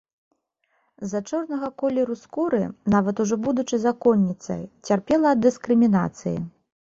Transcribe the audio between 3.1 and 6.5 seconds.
ужо будучы законніцай, цярпела ад дыскрымінацыі.